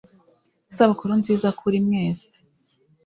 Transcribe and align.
Isabukuru 0.71 1.11
nziza 1.21 1.47
kuri 1.59 1.77
mwese 1.85 2.27